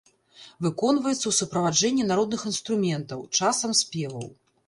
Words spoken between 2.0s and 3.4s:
народных інструментаў,